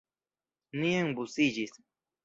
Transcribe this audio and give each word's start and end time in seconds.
Ni 0.79 0.95
enbusiĝis. 1.03 1.81